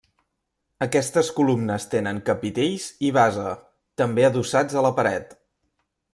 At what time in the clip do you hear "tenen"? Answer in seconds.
1.91-2.21